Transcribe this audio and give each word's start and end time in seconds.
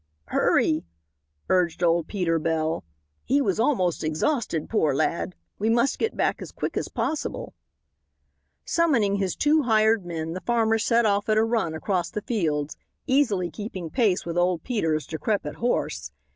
"Hurry," 0.29 0.83
urged 1.47 1.83
old 1.83 2.07
Peter 2.07 2.39
Bell; 2.39 2.83
"he 3.23 3.39
was 3.39 3.59
almost 3.59 4.03
exhausted, 4.03 4.67
poor 4.67 4.95
lad. 4.95 5.35
We 5.59 5.69
must 5.69 5.99
get 5.99 6.17
back 6.17 6.41
as 6.41 6.51
quick 6.51 6.75
as 6.75 6.87
possible." 6.87 7.53
Summoning 8.65 9.17
his 9.17 9.35
two 9.35 9.61
hired 9.61 10.03
men 10.03 10.33
the 10.33 10.41
farmer 10.41 10.79
set 10.79 11.05
off 11.05 11.29
at 11.29 11.37
a 11.37 11.43
run 11.43 11.75
across 11.75 12.09
the 12.09 12.23
fields, 12.23 12.75
easily 13.05 13.51
keeping 13.51 13.91
pace 13.91 14.25
with 14.25 14.39
old 14.39 14.63
Peter's 14.63 15.05
decrepit 15.05 15.57
horse. 15.57 16.11